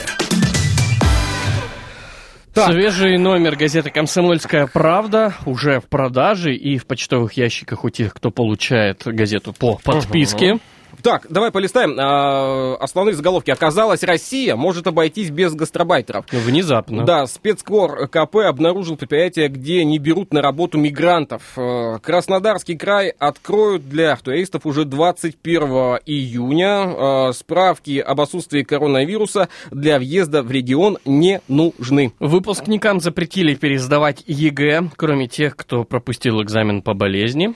[2.53, 2.73] Так.
[2.73, 8.31] Свежий номер газеты «Комсомольская правда» уже в продаже и в почтовых ящиках у тех, кто
[8.31, 10.59] получает газету по подписке.
[11.05, 11.99] Так, давай полистаем.
[12.01, 13.51] А, основные заголовки.
[13.51, 16.25] Оказалось, Россия может обойтись без гастробайтеров.
[16.33, 17.05] Внезапно.
[17.05, 21.43] Да, спецкор КП обнаружил предприятие, где не берут на работу мигрантов.
[21.59, 27.29] Э, Краснодарский край откроют для туристов уже 21 июня.
[27.29, 32.15] Э, Справки об отсутствии коронавируса для въезда в регион не нужны.
[32.19, 37.53] Выпускникам запретили пересдавать ЕГЭ, кроме тех, кто пропустил экзамен по болезни.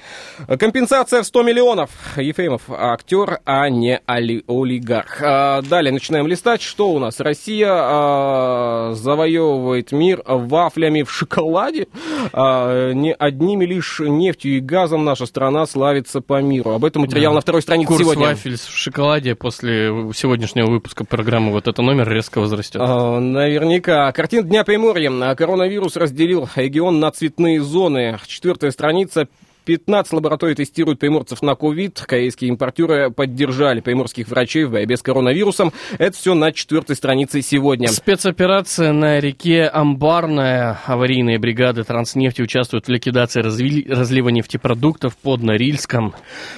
[0.59, 1.89] Компенсация в 100 миллионов.
[2.19, 5.21] Ефремов актер, а не оли- олигарх.
[5.23, 6.63] А, Далее начинаем листать.
[6.63, 7.21] Что у нас?
[7.21, 11.89] Россия а, завоевывает мир вафлями в шоколаде.
[12.33, 16.71] А, не одними лишь нефтью и газом наша страна славится по миру.
[16.73, 17.37] Об этом материал Да.
[17.37, 18.27] на второй странице Курс сегодня.
[18.29, 22.81] вафель в шоколаде после сегодняшнего выпуска программы «Вот это номер» резко возрастет.
[22.85, 24.11] А, Наверняка.
[24.13, 25.35] Картина Дня Приморья.
[25.35, 28.19] Коронавирус разделил регион на цветные зоны.
[28.27, 29.29] Четвертая страница.
[29.69, 32.03] 15 лабораторий тестируют приморцев на ковид.
[32.07, 35.75] Корейские импортеры поддержали приморских врачей в борьбе с коронавирусом.
[35.99, 37.89] Это все на четвертой странице сегодня.
[37.89, 40.81] Спецоперация на реке Амбарная.
[40.87, 46.15] Аварийные бригады Транснефти участвуют в ликвидации разви- разлива нефтепродуктов под Норильском.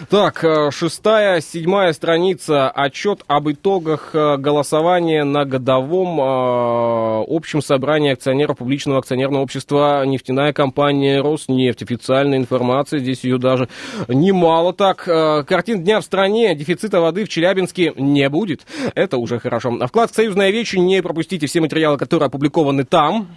[0.08, 2.70] Так, э, шестая, седьмая страница.
[2.70, 10.52] Отчет об итогах э, голосования на годовом э, общем собрании акционеров публичного акционерного общества «Нефтяная
[10.52, 11.82] компания Роснефть».
[11.82, 13.68] Официальная информация, здесь ее даже
[14.09, 14.72] немало.
[14.72, 18.66] Так, э, картин дня в стране, дефицита воды в Челябинске не будет.
[18.94, 19.76] Это уже хорошо.
[19.80, 23.28] А вклад в союзное вече не пропустите все материалы, которые опубликованы там.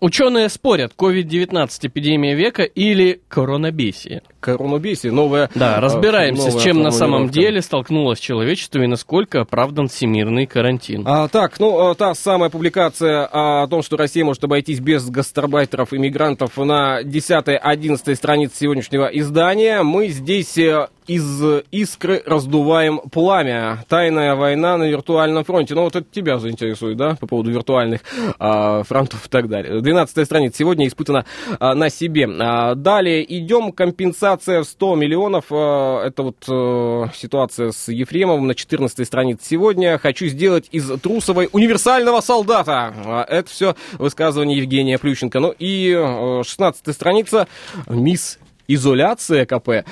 [0.00, 4.22] Ученые спорят, COVID-19 эпидемия века или коронабесие.
[4.40, 5.50] Коронабесие, новая...
[5.54, 10.46] Да, э, разбираемся, с новая чем на самом деле столкнулось человечество и насколько оправдан всемирный
[10.46, 11.02] карантин.
[11.06, 15.08] А, так, ну, а, та самая публикация а, о том, что Россия может обойтись без
[15.08, 19.82] гастарбайтеров и мигрантов на 10-11 странице сегодняшнего издания.
[19.82, 21.42] Мы здесь э, из
[21.72, 23.84] искры раздуваем пламя.
[23.88, 25.74] Тайная война на виртуальном фронте.
[25.74, 28.02] Ну, вот это тебя заинтересует, да, по поводу виртуальных
[28.38, 29.80] а, фронтов и так далее.
[29.80, 31.26] 12 страница сегодня испытана
[31.58, 32.28] а, на себе.
[32.38, 33.72] А, далее идем.
[33.72, 35.46] Компенсация в 100 миллионов.
[35.50, 39.98] А, это вот э, ситуация с Ефремовым на 14 странице сегодня.
[39.98, 42.94] Хочу сделать из Трусовой универсального солдата.
[43.04, 45.40] А, это все высказывание Евгения Плющенко.
[45.40, 47.48] Ну и э, 16 страница.
[47.88, 48.38] Мисс
[48.74, 49.84] Изоляция КП.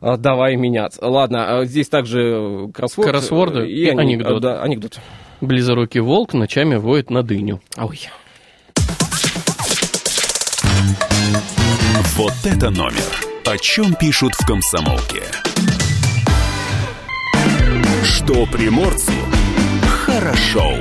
[0.00, 1.04] А, Давай меняться.
[1.06, 3.08] Ладно, а здесь также кроссворд.
[3.10, 4.40] Кроссворды э, и ани- анекдот.
[4.42, 4.98] Да, анекдот.
[5.40, 7.60] Близорукий волк ночами воет на дыню.
[7.76, 8.00] Ой.
[12.16, 13.02] Вот это номер.
[13.46, 15.22] О чем пишут в комсомолке.
[18.04, 19.12] Что приморцу
[20.04, 20.74] хорошо.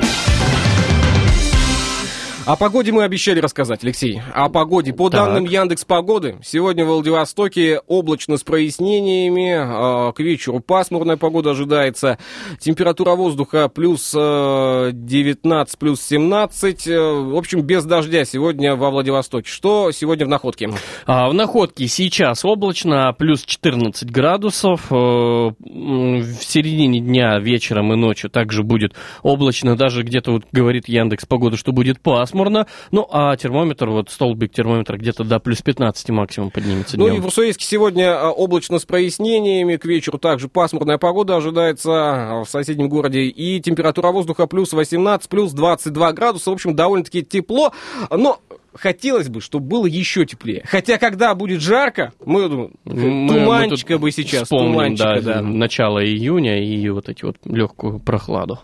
[2.45, 4.19] О погоде мы обещали рассказать, Алексей.
[4.33, 4.93] О погоде.
[4.93, 5.25] По Так.
[5.25, 9.53] данным Яндекс Погоды, сегодня в Владивостоке облачно с прояснениями.
[9.57, 12.17] а, К вечеру пасмурная погода ожидается.
[12.59, 16.87] Температура воздуха плюс э, 19, плюс 17.
[16.87, 19.47] Э, В общем, без дождя сегодня во Владивостоке.
[19.49, 20.69] Что сегодня в находке?
[21.05, 24.87] А в Находке сейчас облачно, плюс 14 градусов.
[24.89, 29.75] Э, В середине дня, вечером и ночью также будет облачно.
[29.75, 32.67] Даже где-то вот говорит Яндекс Погода, что будет пасмурно.
[32.91, 37.21] Ну, а термометр, вот столбик термометра где-то до плюс 15 максимум поднимется Ну и днем.
[37.21, 42.49] в Руссоейске сегодня а, облачно с прояснениями, к вечеру также пасмурная погода ожидается а, в
[42.49, 47.71] соседнем городе, и температура воздуха плюс 18, плюс 22 градуса, в общем, довольно-таки тепло,
[48.09, 48.39] но
[48.73, 50.63] хотелось бы, чтобы было еще теплее.
[50.65, 55.41] Хотя, когда будет жарко, мы думаем, Мы- туманчика мы бы сейчас, вспомним, туманчика, да, да.
[55.41, 58.59] начало июня и вот эти вот легкую прохладу.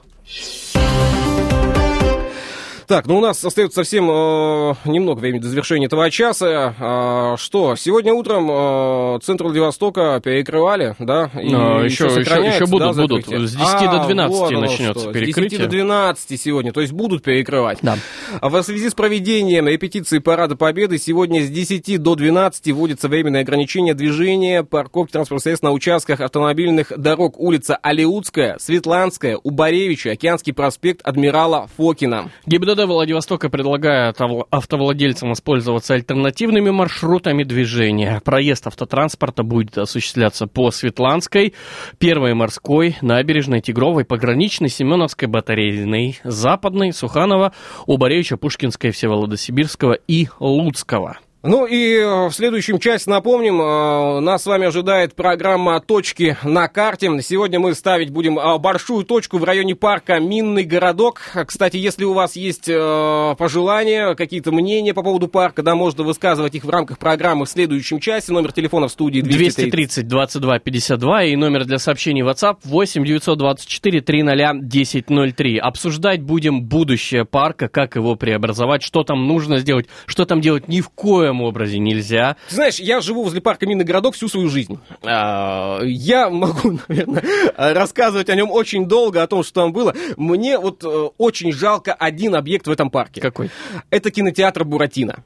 [2.88, 6.74] Так, ну у нас остается совсем э, немного времени до завершения этого часа.
[6.80, 11.30] А, что, сегодня утром э, центр Владивостока перекрывали, да?
[11.34, 13.26] И А, еще- еще- еще будут, да, будут.
[13.28, 15.50] С 10 до А, 12 вот начнется что, перекрытие.
[15.50, 17.80] С 10 до 12 сегодня, то есть будут перекрывать.
[17.82, 17.98] Да.
[18.40, 23.42] А В связи с проведением репетиции Парада Победы сегодня с 10 до 12 вводится временное
[23.42, 31.02] ограничение движения парковки транспортных средств на участках автомобильных дорог улица Алиутская, Светланская, Убаревича, Океанский проспект
[31.06, 32.32] Адмирала Фокина.
[32.46, 38.22] ГИБДД ГИБДД Владивостока предлагает ав- автовладельцам воспользоваться альтернативными маршрутами движения.
[38.24, 41.54] Проезд автотранспорта будет осуществляться по Светланской,
[41.98, 47.54] Первой морской, набережной, Тигровой, Пограничной, Семеновской, Батарейной, Западной, Суханова,
[47.88, 51.18] Убаревича, Пушкинской, Всеволодосибирского и Луцкого.
[51.48, 56.68] Ну и э, в следующем части напомним, э, нас с вами ожидает программа «Точки на
[56.68, 57.10] карте».
[57.22, 61.22] Сегодня мы ставить будем э, большую точку в районе парка «Минный городок».
[61.48, 66.66] Кстати, если у вас есть пожелания, какие-то мнения по поводу парка, да, можно высказывать их
[66.66, 68.34] в рамках программы в следующем часе.
[68.34, 69.70] Номер телефона в студии 230.
[69.70, 75.58] 230 22 52 и номер для сообщений WhatsApp 8 924 300 1003.
[75.60, 80.82] Обсуждать будем будущее парка, как его преобразовать, что там нужно сделать, что там делать ни
[80.82, 82.36] в коем образе нельзя.
[82.50, 84.80] Ты знаешь, я живу возле парка Минный городок всю свою жизнь.
[85.04, 87.24] А, Я могу, наверное,
[87.56, 89.94] рассказывать о нем очень долго, о том, что там было.
[90.16, 93.22] Мне вот э, очень жалко один объект в этом парке.
[93.22, 93.50] Какой?
[93.90, 95.24] Это кинотеатр Буратино.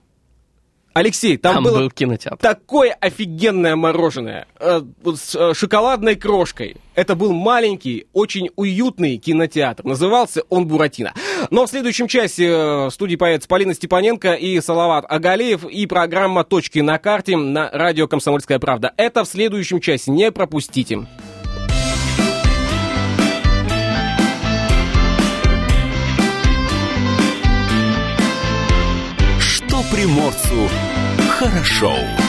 [0.94, 2.38] Алексей, там, Там было был кинотеатр.
[2.38, 4.82] такое офигенное мороженое э,
[5.16, 6.78] с э, шоколадной крошкой.
[6.96, 9.86] Это был маленький, очень уютный кинотеатр.
[9.86, 11.14] Назывался он Буратино.
[11.50, 16.44] Но в следующем часе э, в студии появится Полина Степаненко и Салават Агалеев и программа
[16.44, 18.94] «Точки на карте» на радио «Комсомольская правда».
[18.98, 20.12] Это в следующем часе.
[20.12, 21.08] Не пропустите.
[29.92, 30.70] Приморцу
[31.40, 32.21] хорошо.